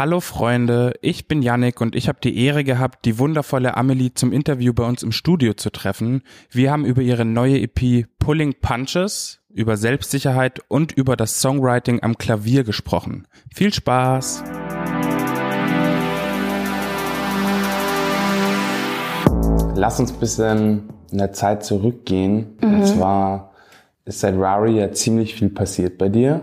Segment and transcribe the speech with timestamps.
[0.00, 4.32] Hallo Freunde, ich bin Yannick und ich habe die Ehre gehabt, die wundervolle Amelie zum
[4.32, 6.22] Interview bei uns im Studio zu treffen.
[6.50, 12.16] Wir haben über ihre neue EP Pulling Punches, über Selbstsicherheit und über das Songwriting am
[12.16, 13.26] Klavier gesprochen.
[13.54, 14.42] Viel Spaß!
[19.74, 22.56] Lass uns ein bisschen in der Zeit zurückgehen.
[22.62, 22.74] Mhm.
[22.74, 23.52] Und zwar
[24.06, 26.40] ist seit Rari ja ziemlich viel passiert bei dir.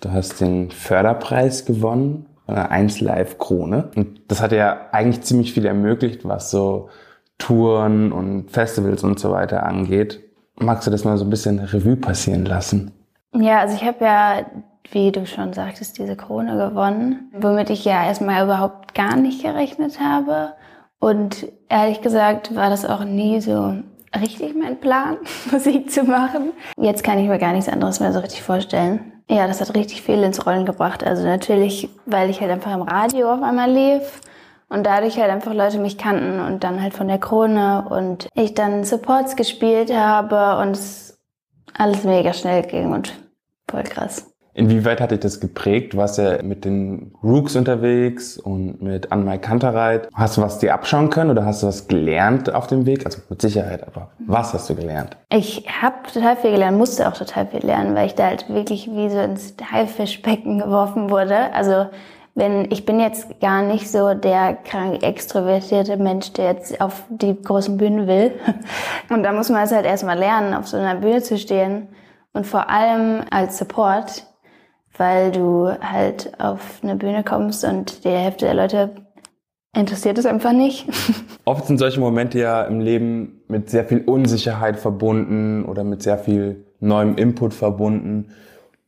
[0.00, 3.90] Du hast den Förderpreis gewonnen eine 1 Live Krone.
[3.96, 6.88] Und das hat ja eigentlich ziemlich viel ermöglicht, was so
[7.38, 10.20] Touren und Festivals und so weiter angeht.
[10.58, 12.92] Magst du das mal so ein bisschen Revue passieren lassen?
[13.34, 14.46] Ja, also ich habe ja,
[14.90, 20.00] wie du schon sagtest, diese Krone gewonnen, womit ich ja erstmal überhaupt gar nicht gerechnet
[20.00, 20.54] habe.
[20.98, 23.74] Und ehrlich gesagt war das auch nie so
[24.18, 25.18] richtig mein Plan,
[25.50, 26.52] Musik zu machen.
[26.78, 29.12] Jetzt kann ich mir gar nichts anderes mehr so richtig vorstellen.
[29.28, 31.04] Ja, das hat richtig viel ins Rollen gebracht.
[31.04, 34.20] Also natürlich, weil ich halt einfach im Radio auf einmal lief
[34.68, 38.54] und dadurch halt einfach Leute mich kannten und dann halt von der Krone und ich
[38.54, 41.18] dann Supports gespielt habe und es
[41.74, 43.14] alles mega schnell ging und
[43.68, 44.32] voll krass.
[44.56, 45.92] Inwieweit hat dich das geprägt?
[45.92, 50.08] Du warst ja mit den Rooks unterwegs und mit Anmai Kantereit.
[50.14, 53.04] Hast du was dir abschauen können oder hast du was gelernt auf dem Weg?
[53.04, 55.18] Also mit Sicherheit, aber was hast du gelernt?
[55.28, 58.90] Ich habe total viel gelernt, musste auch total viel lernen, weil ich da halt wirklich
[58.90, 61.52] wie so ins Haifischbecken geworfen wurde.
[61.52, 61.88] Also
[62.34, 67.38] wenn ich bin jetzt gar nicht so der krank extrovertierte Mensch, der jetzt auf die
[67.38, 68.32] großen Bühnen will.
[69.10, 71.88] Und da muss man es halt erstmal lernen, auf so einer Bühne zu stehen.
[72.32, 74.26] Und vor allem als Support
[74.98, 78.90] weil du halt auf eine Bühne kommst und die Hälfte der Leute
[79.76, 80.88] interessiert es einfach nicht.
[81.44, 86.18] Oft sind solche Momente ja im Leben mit sehr viel Unsicherheit verbunden oder mit sehr
[86.18, 88.30] viel neuem Input verbunden.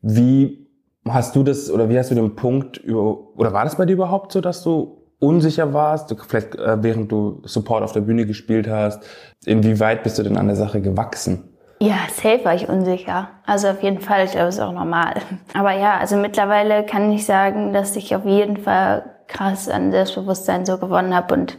[0.00, 0.66] Wie
[1.06, 3.94] hast du das oder wie hast du den Punkt über, oder war das bei dir
[3.94, 8.68] überhaupt so, dass du unsicher warst, vielleicht äh, während du Support auf der Bühne gespielt
[8.68, 9.02] hast?
[9.44, 11.47] Inwieweit bist du denn an der Sache gewachsen?
[11.80, 13.28] Ja, safe war ich unsicher.
[13.46, 15.14] Also auf jeden Fall, ich glaube, ist auch normal.
[15.54, 20.66] Aber ja, also mittlerweile kann ich sagen, dass ich auf jeden Fall krass an Selbstbewusstsein
[20.66, 21.58] so gewonnen habe und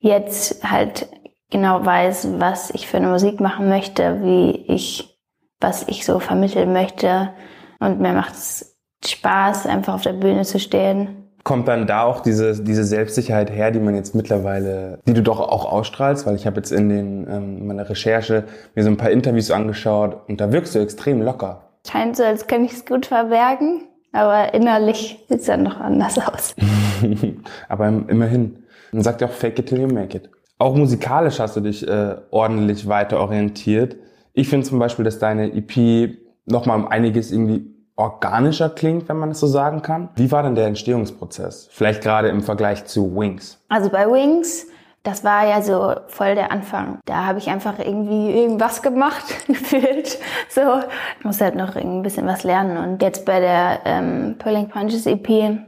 [0.00, 1.08] jetzt halt
[1.50, 5.20] genau weiß, was ich für eine Musik machen möchte, wie ich,
[5.60, 7.32] was ich so vermitteln möchte.
[7.78, 12.20] Und mir macht es Spaß, einfach auf der Bühne zu stehen kommt dann da auch
[12.20, 16.46] diese, diese Selbstsicherheit her, die man jetzt mittlerweile, die du doch auch ausstrahlst, weil ich
[16.46, 18.44] habe jetzt in den ähm, meiner Recherche
[18.74, 21.62] mir so ein paar Interviews angeschaut und da wirkst du extrem locker.
[21.86, 23.82] Scheint so, als könnte ich es gut verbergen,
[24.12, 26.54] aber innerlich sieht es dann noch anders aus.
[27.68, 28.58] aber immerhin.
[28.92, 30.30] Man sagt ja auch fake it till you make it.
[30.58, 33.96] Auch musikalisch hast du dich äh, ordentlich weiter orientiert.
[34.32, 39.30] Ich finde zum Beispiel, dass deine EP nochmal um einiges irgendwie organischer klingt, wenn man
[39.30, 40.08] es so sagen kann.
[40.16, 41.68] Wie war denn der Entstehungsprozess?
[41.70, 43.58] Vielleicht gerade im Vergleich zu Wings.
[43.68, 44.66] Also bei Wings,
[45.02, 46.98] das war ja so voll der Anfang.
[47.04, 50.18] Da habe ich einfach irgendwie irgendwas gemacht, gefühlt.
[50.48, 50.80] So,
[51.18, 52.76] ich muss halt noch ein bisschen was lernen.
[52.76, 55.58] Und jetzt bei der ähm, Pulling Punches EP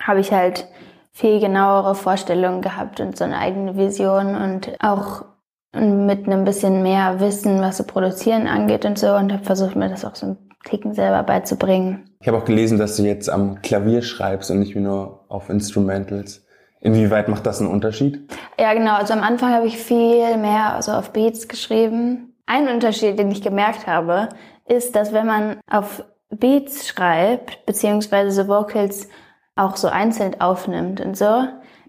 [0.00, 0.66] habe ich halt
[1.12, 5.24] viel genauere Vorstellungen gehabt und so eine eigene Vision und auch
[5.72, 9.88] mit einem bisschen mehr Wissen, was so Produzieren angeht und so und habe versucht, mir
[9.88, 12.10] das auch so ein Ticken selber beizubringen.
[12.20, 16.44] Ich habe auch gelesen, dass du jetzt am Klavier schreibst und nicht nur auf Instrumentals.
[16.80, 18.30] Inwieweit macht das einen Unterschied?
[18.58, 18.94] Ja, genau.
[18.94, 22.34] Also am Anfang habe ich viel mehr also auf Beats geschrieben.
[22.46, 24.30] Ein Unterschied, den ich gemerkt habe,
[24.66, 29.08] ist, dass wenn man auf Beats schreibt, beziehungsweise so Vocals
[29.56, 31.44] auch so einzeln aufnimmt und so,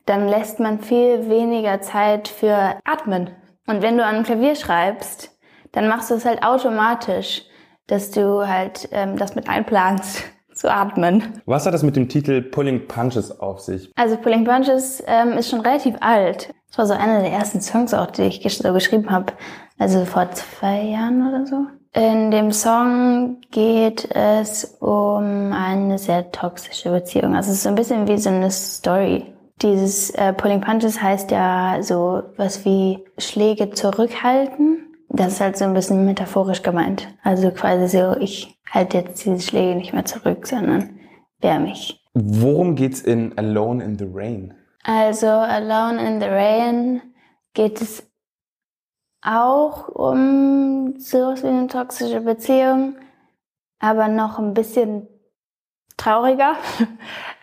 [0.06, 3.30] dann lässt man viel weniger Zeit für Atmen.
[3.68, 5.38] Und wenn du an einem Klavier schreibst,
[5.72, 7.44] dann machst du es halt automatisch
[7.92, 11.24] dass du halt ähm, das mit einplanst zu atmen.
[11.46, 13.92] Was hat das mit dem Titel Pulling Punches auf sich?
[13.96, 16.54] Also Pulling Punches ähm, ist schon relativ alt.
[16.70, 19.34] Das war so einer der ersten Songs auch, die ich so geschrieben habe.
[19.78, 21.66] Also vor zwei Jahren oder so.
[21.94, 27.36] In dem Song geht es um eine sehr toxische Beziehung.
[27.36, 29.26] Also es ist so ein bisschen wie so eine Story.
[29.62, 34.91] Dieses äh, Pulling Punches heißt ja so was wie Schläge zurückhalten.
[35.14, 37.08] Das ist halt so ein bisschen metaphorisch gemeint.
[37.22, 41.00] Also quasi so, ich halte jetzt diese Schläge nicht mehr zurück, sondern
[41.40, 42.02] wehr mich.
[42.14, 44.54] Worum geht's in Alone in the Rain?
[44.84, 47.02] Also Alone in the Rain
[47.54, 48.10] geht es
[49.22, 52.96] auch um sowas wie eine toxische Beziehung,
[53.80, 55.08] aber noch ein bisschen
[55.98, 56.56] trauriger.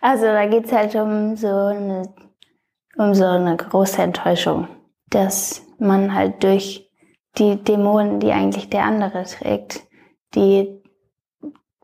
[0.00, 2.04] Also da geht's halt um so eine,
[2.96, 4.68] um so eine große Enttäuschung,
[5.10, 6.87] dass man halt durch
[7.38, 9.82] die Dämonen, die eigentlich der andere trägt,
[10.34, 10.82] die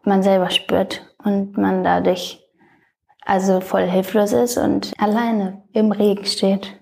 [0.02, 2.40] man selber spürt und man dadurch
[3.24, 6.78] also voll hilflos ist und alleine im Regen steht.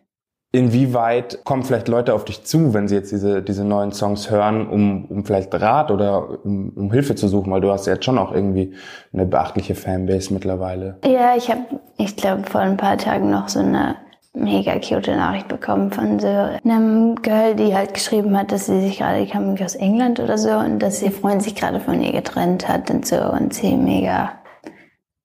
[0.55, 4.69] Inwieweit kommen vielleicht Leute auf dich zu, wenn sie jetzt diese, diese neuen Songs hören,
[4.69, 7.51] um, um vielleicht Rat oder um, um Hilfe zu suchen?
[7.51, 8.75] Weil du hast ja jetzt schon auch irgendwie
[9.15, 10.99] eine beachtliche Fanbase mittlerweile.
[11.07, 13.97] Ja, ich habe, ich glaube, vor ein paar Tagen noch so eine
[14.35, 18.99] mega cute Nachricht bekommen von so einem Girl, die halt geschrieben hat, dass sie sich
[18.99, 22.13] gerade, die kam aus England oder so, und dass ihr Freund sich gerade von ihr
[22.13, 24.33] getrennt hat und so und sie mega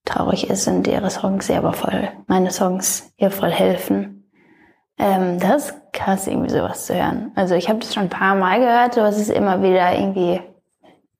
[0.05, 4.29] traurig ist und ihre Songs ihr aber voll, meine Songs ihr voll helfen.
[4.97, 7.31] Ähm, das ist krass, irgendwie sowas zu hören.
[7.35, 10.41] Also ich habe das schon ein paar Mal gehört, aber es ist immer wieder irgendwie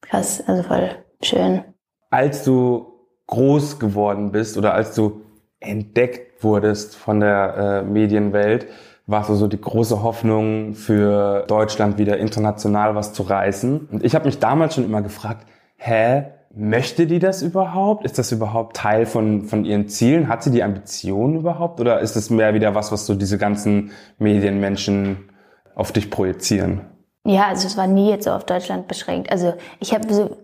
[0.02, 0.90] krass, also voll
[1.22, 1.64] schön.
[2.10, 2.88] Als du
[3.28, 5.22] groß geworden bist oder als du
[5.60, 8.68] entdeckt wurdest von der äh, Medienwelt,
[9.06, 13.88] warst du so die große Hoffnung für Deutschland wieder international was zu reißen.
[13.92, 16.26] Und ich habe mich damals schon immer gefragt, hä,
[16.60, 18.04] Möchte die das überhaupt?
[18.04, 20.28] Ist das überhaupt Teil von, von ihren Zielen?
[20.28, 21.80] Hat sie die Ambitionen überhaupt?
[21.80, 25.30] Oder ist es mehr wieder was, was so diese ganzen Medienmenschen
[25.76, 26.82] auf dich projizieren?
[27.26, 29.32] Ja, also es war nie jetzt so auf Deutschland beschränkt.
[29.32, 30.38] Also ich habe so,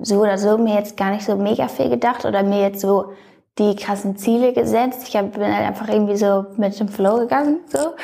[0.00, 3.12] so oder so mir jetzt gar nicht so mega viel gedacht oder mir jetzt so
[3.58, 5.08] die krassen Ziele gesetzt.
[5.08, 7.60] Ich hab, bin halt einfach irgendwie so mit dem Flow gegangen.
[7.66, 7.94] So.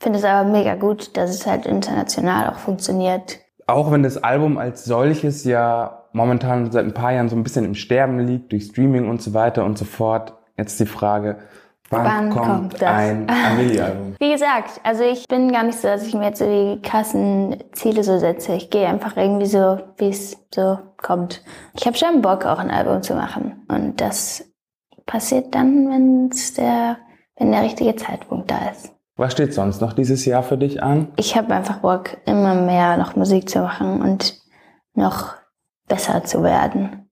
[0.00, 3.38] Finde es aber mega gut, dass es halt international auch funktioniert.
[3.66, 7.64] Auch wenn das Album als solches ja momentan seit ein paar Jahren so ein bisschen
[7.64, 10.34] im Sterben liegt durch Streaming und so weiter und so fort.
[10.56, 11.38] Jetzt die Frage,
[11.90, 14.16] wann, wann kommt, kommt ein Amelie-Album?
[14.18, 17.56] Wie gesagt, also ich bin gar nicht so, dass ich mir jetzt so die krassen
[17.72, 18.54] Ziele so setze.
[18.54, 21.42] Ich gehe einfach irgendwie so, wie es so kommt.
[21.74, 23.64] Ich habe schon Bock, auch ein Album zu machen.
[23.68, 24.47] Und das
[25.08, 26.98] passiert dann, wenn's der,
[27.36, 28.92] wenn der richtige Zeitpunkt da ist.
[29.16, 31.08] Was steht sonst noch dieses Jahr für dich an?
[31.16, 34.40] Ich habe einfach Bock, immer mehr noch Musik zu machen und
[34.94, 35.34] noch
[35.88, 37.04] besser zu werden.